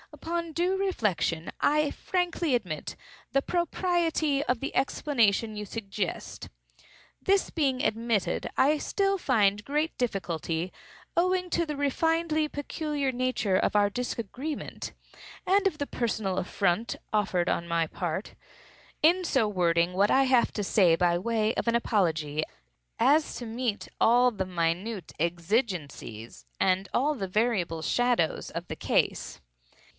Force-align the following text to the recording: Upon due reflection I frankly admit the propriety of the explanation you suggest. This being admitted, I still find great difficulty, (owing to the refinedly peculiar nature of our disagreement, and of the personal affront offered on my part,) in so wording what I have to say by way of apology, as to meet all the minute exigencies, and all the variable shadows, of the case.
Upon 0.13 0.51
due 0.53 0.77
reflection 0.77 1.51
I 1.61 1.91
frankly 1.91 2.53
admit 2.53 2.95
the 3.33 3.41
propriety 3.41 4.43
of 4.43 4.59
the 4.59 4.75
explanation 4.75 5.55
you 5.55 5.63
suggest. 5.65 6.49
This 7.21 7.49
being 7.49 7.83
admitted, 7.83 8.49
I 8.57 8.77
still 8.79 9.17
find 9.19 9.63
great 9.63 9.95
difficulty, 9.97 10.73
(owing 11.15 11.49
to 11.51 11.65
the 11.67 11.75
refinedly 11.75 12.51
peculiar 12.51 13.11
nature 13.11 13.55
of 13.55 13.75
our 13.75 13.89
disagreement, 13.89 14.91
and 15.45 15.65
of 15.67 15.77
the 15.77 15.87
personal 15.87 16.37
affront 16.39 16.95
offered 17.13 17.49
on 17.49 17.67
my 17.67 17.85
part,) 17.87 18.33
in 19.03 19.23
so 19.23 19.47
wording 19.47 19.93
what 19.93 20.11
I 20.11 20.23
have 20.23 20.51
to 20.53 20.63
say 20.63 20.95
by 20.95 21.17
way 21.17 21.53
of 21.55 21.67
apology, 21.67 22.43
as 22.99 23.35
to 23.35 23.45
meet 23.45 23.87
all 23.99 24.31
the 24.31 24.45
minute 24.47 25.13
exigencies, 25.19 26.45
and 26.59 26.89
all 26.93 27.13
the 27.13 27.27
variable 27.27 27.83
shadows, 27.83 28.49
of 28.49 28.67
the 28.67 28.75
case. 28.75 29.39